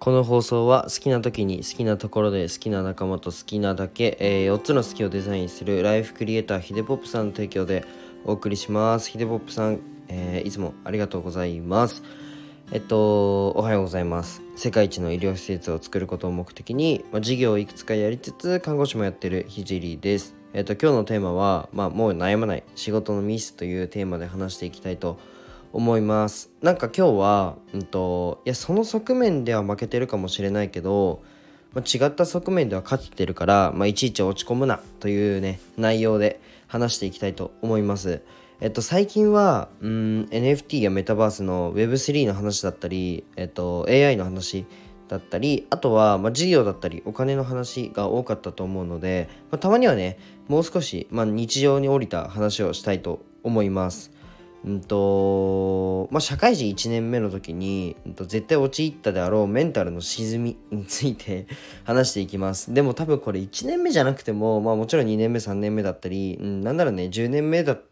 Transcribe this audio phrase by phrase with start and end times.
[0.00, 7.84] この放送は好きな時に好きなところで好きな仲間と好きなだけ、えー、4つの好きをデザインするライフクリエイターヒデポップさんの提供で
[8.24, 9.10] お送りします。
[9.10, 12.04] ヒデポップさん、えー、いつもありがとうございます。
[12.70, 14.40] えっとおはようございます。
[14.54, 20.36] 世界一の医療施設を作ることを目的に、まあ、事業をいくつかやりつつ看護師もやってるひじりです。
[20.52, 22.62] えっと今日のテーマは、まあ、もう悩まない。
[22.76, 25.37] 仕事のミスというテーマで話していきたいと思います
[25.72, 26.50] 思います。
[26.62, 31.22] なんか今日は、うんと、いやその側面では負けてるかもしれないけど、
[31.72, 38.22] まあ、違った側面では勝ってるから、まあ、いちいち落ち込むなというね内容で話していきたいと思います。
[38.60, 44.66] えっと最近はうん NFT やメタバースの Web3 の話だったり、えっと、AI の話
[45.08, 54.17] だったりあとは、まあ、事業だったりお金の話が多かったと思うので、まあ、たまにはねもう少し、まあ、日常に降りた話をしたいと思います。
[54.64, 61.46] うんとまあ、社会人1年目の時に、うん、と絶対陥ったであろうメンタルの沈みについて
[61.84, 67.82] 話していきますでも多分これ1年目じゃなくても、まあ、もちろん2年目3年目だったり、うん、なんだろうね10年目だっ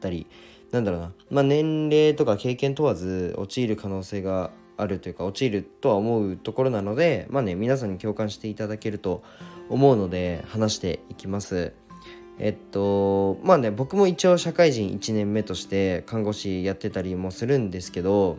[0.00, 0.26] たり
[0.70, 9.24] なんだろうな、まあ、年齢とか経験問わず陥る可能性があるというか陥るとは思うところなのでまあね皆さんに共感していただけると
[9.68, 11.72] 思うので話していきます。
[12.38, 18.38] えっとまあね僕も一応社会人1年目として看護師やってたりもするんですけど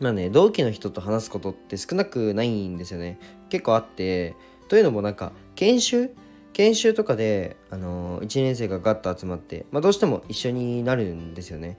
[0.00, 4.34] まあね同期の人と話すことって少なくないんですよね結構あって
[4.68, 6.10] というのもなんか研修？
[6.52, 11.78] 研修とかで、あのー、1年生がガッと集まって、まあ、どうしても一緒になるんですよね。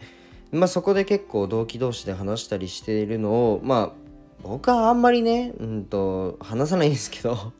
[0.52, 4.04] まあ、そこで結構同期同士で話したりしているのをまあ
[4.44, 7.54] 僕はあんまりね、うんと話さないんですけど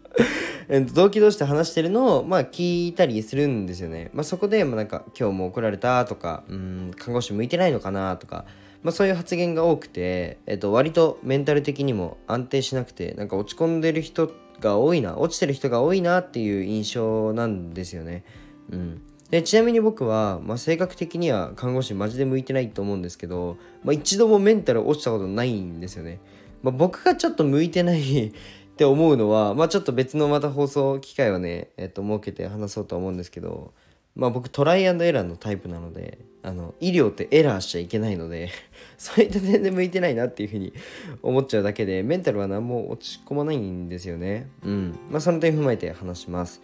[0.94, 4.10] 同期同士で話してるのを、まあ、聞いたりするんですよね。
[4.14, 8.46] まあ、そこで、まあ、なんか、今日も怒られたとか、うん、看護師向いてないのかなとか、
[8.84, 18.24] まあ、そういう発言が多くて、えっと、割とメンタル的にも安定しなくて、なんか落ち込んでる人が多いな、落ちてる人が多いなっていう印象なんですよね。
[18.72, 19.02] うん。
[19.30, 26.20] でちなみに僕は、まあ、性格的には看護師マジで向いてないと思うんですけど、まあ、一度もメンタル落ちたことないんですよね。
[26.62, 28.32] まあ、僕がちょっと向いてない
[28.74, 33.72] って思うのは、まあちょっと別のまた放送機会をね、えっと、設けて話そうと思うんですけど、
[34.16, 38.50] まあ僕トライアンドエラーのタイプなので、あの、医療ってエラーしちゃいけないので
[38.98, 40.74] そういった点で向いてないなっていうふうに
[41.22, 44.50] 思っちゃうだけで、メンタルは何も落ち込まないんですよね。
[44.64, 44.98] うん。
[45.12, 46.62] まあその点踏まえて話します。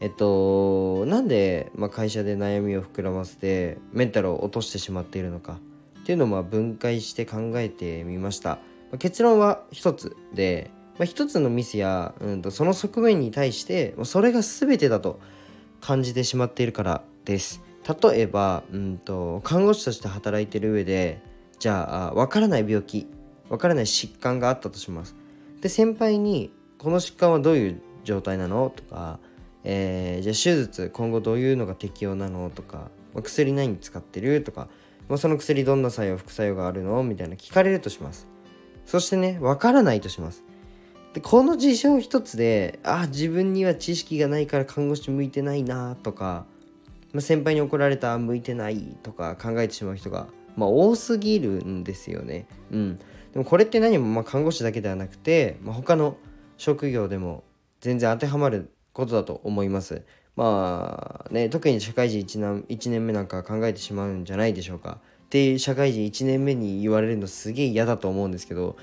[0.00, 5.60] えっと、なんで、まあ、会社で悩みを膨らませてメンタルを落としてしまっているのか
[6.00, 8.50] っていうのをまあ分解して考えてみました。
[8.50, 10.72] まあ、結論は一つで、
[11.02, 15.18] まあ、一つのミスや、うんと、その側面に対してそれが全てだと
[15.80, 17.60] 感じてしまっているからです。
[18.00, 21.20] 例えば、うんと、看護師として働いてる上で
[21.58, 23.08] じゃあ分からない病気
[23.48, 25.16] 分からない疾患があったとします。
[25.60, 29.18] で先輩に「この疾患はどういう状態なの?」とか、
[29.64, 34.68] えー、じゃあ手術今後どういうのが適用なの?」とか、まあ、薬何使ってる?」とか、
[35.08, 37.02] まあ、その薬どんな作用副作用があるの？
[37.02, 38.28] みたいな聞かれるとします。
[38.86, 40.44] そしてね分からないとします。
[41.14, 46.46] でこの事象一つであ自分には知識がないから看護師向いてないなとか、
[47.12, 52.46] まあ、先輩に怒られた向いてないとか考えてしまう人が、まあ、多すぎるんですよね。
[52.70, 53.04] うん、で
[53.38, 56.16] もこれって何もまあ看護師だけではなくて、まあ、他の
[56.56, 57.44] 職業でも
[57.80, 60.02] 全然当てはまることだと思います。
[60.36, 64.98] まあね特に社会人 1, 1年目なんか考えてしまうんじゃないでしょうか。
[65.26, 68.76] って社会人1年目に言われるのすげえ嫌だと思うんですけど。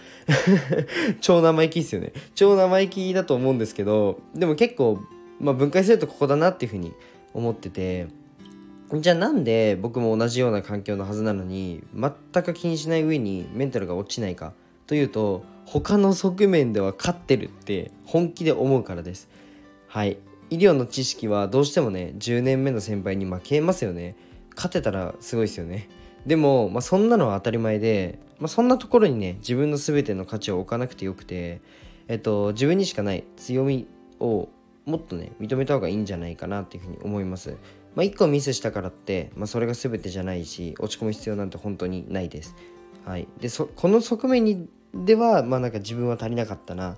[1.21, 2.11] 超生意気っすよね。
[2.33, 4.19] 超生意気だと思うんですけど。
[4.33, 4.99] でも結構、
[5.39, 6.93] まあ、分解するとここだなっていうふうに
[7.35, 8.07] 思ってて。
[8.91, 14.53] じゃあなんで僕も同じような環境のはずなのに全く気にしない上にメンタルが落ちないか。
[14.88, 19.29] というと他の側面では勝ってるって本気で思うからです。
[19.85, 20.17] はい。
[20.49, 24.15] 医療の知識はどうしてもね10年目の先輩に負けますよね
[24.55, 25.89] 勝てたらすごいですよね
[26.25, 31.62] でも、まあ、そんなのは当たり前で、まあ、そんなところにね自分の全ての価値を置かなくてよくて、
[32.07, 33.88] えっと、自分にしかない強み
[34.19, 34.50] を
[34.85, 37.57] もっとね認めた方がいいんじゃないかなっていうふうに思います。
[37.95, 42.56] まあ、1個ミスしたからって、まあ、それが全てじゃないし落ち込む必要なんて本当にないです。
[43.06, 46.97] はい、でそこの側面にではまあなんか自分は足りなかったな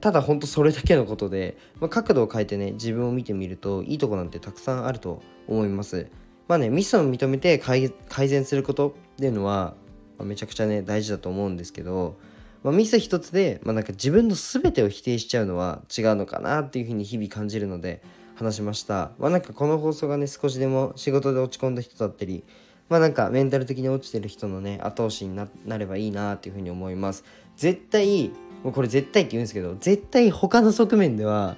[0.00, 6.08] ただ本当それだけのことで、まあ、角度を変えてね自分を見てみるといいとこなんてたくさんあると思います。
[6.48, 7.92] まあねミスを認めて改
[8.28, 9.74] 善することっていうのは、
[10.18, 12.16] まあ、めちゃくちゃね大事だと思うんですけど、
[12.64, 18.02] まあ、ミス一つで、まあ、なんか自分の全てを否定しちゃうのは違うのかなっていうふうに日々感じるので
[18.34, 19.12] 話しました。
[19.18, 22.42] まあなんかこの放送がね少しでも仕事で落ち込んだ人だったり
[22.88, 27.24] まあなんかメンタル的に落ちてる人のね後押しになればいいなっていうふうに思います。
[27.56, 31.56] 絶対もうこれ絶対って言うんですけど絶対他の側面では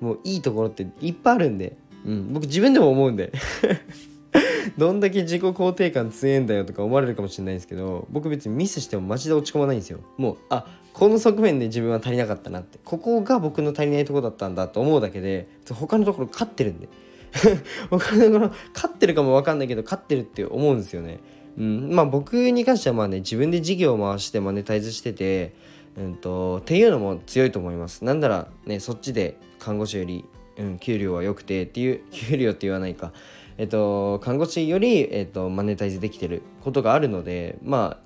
[0.00, 3.32] もういいところっていっぱいあるんで、うん、僕自分でも思うんで
[4.76, 10.00] どんだけ自己肯定感強えんだよとか思われるかもしれないんですけど僕別にミスしてもマジで落ち込まないんですよ。
[10.16, 12.78] もうあこの側面で自分は足りなかったなって。
[12.84, 16.88] ここが僕の足りないとこだったんだと思うだけで他のところ勝ってるんで。
[17.90, 21.20] 他のところ勝ってるかも分かんないけど勝ってるって思うんですよね。
[21.58, 25.52] うんまあ僕に関してはまあね自分で事業を回してマネタイズしてて
[25.96, 30.24] うんとっていうのも強いと思いますなんならねそっちで看護師より、
[30.58, 33.12] うん、給料は良くてっていう 給料って言わないか
[33.56, 38.00] えっと、看護師より、えっと、マネタイズできてることがあるのでま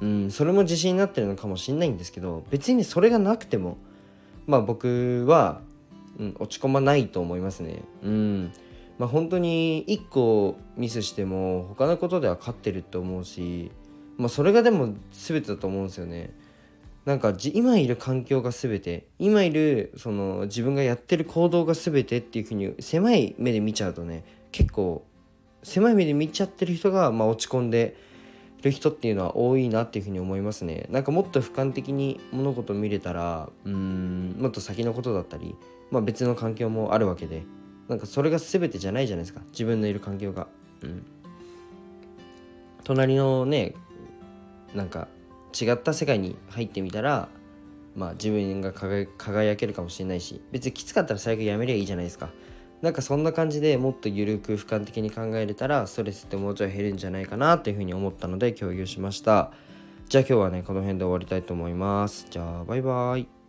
[0.00, 3.76] うん、それも自信になってるのかもしれないんですけど別にそれがなくても
[4.46, 5.60] まあ僕は、
[6.18, 7.82] うん、落ち込まないと思いますね。
[8.02, 8.52] うん
[8.98, 13.72] まあ、本当に1個ミスしても他のことでは勝ってると思うし、
[14.16, 16.32] まあ、それがでも全てだと思うんですよね。
[17.04, 25.04] なんか今いる環境が全て今いるその自分がやってる行動が全てっていうふうに狭い目で見ちゃうとね結構
[25.62, 27.96] 狭い目で見ちゃってる人が、まあ、落ち込んで
[28.62, 30.86] る人っていうのは多いなっていうふうに思いますね。
[30.90, 35.54] なんかもっと俯瞰的に物事を見れたらうんもっと先のことだったり、
[35.90, 37.42] まあ、別の環境もあるわけで
[37.88, 39.42] なんかそれが全てじゃないじゃないですか。
[39.50, 40.46] 自分のいる環境が。
[40.82, 41.04] うん。
[42.84, 43.74] 隣のね
[44.74, 45.08] なんか
[45.58, 47.28] 違った世界に入ってみたら
[47.94, 52.30] まあ自分が輝けるかもしれないし別にきつかったら最悪やめりゃいいじゃないですか。
[52.82, 59.52] なんかそんな感じでもっと緩く俯瞰的に考えれたらストレスってもうちょい減るんじゃないかなというふうに思ったので共有しました。
[60.08, 62.26] じゃあ今日はねこの辺で終わりたいと思います。
[62.28, 63.43] じゃあバイバーイ。